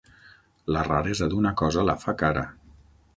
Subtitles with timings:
[0.75, 2.47] La raresa d'una cosa la fa cara.